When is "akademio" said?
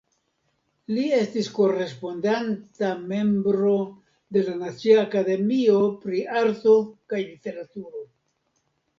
5.01-5.83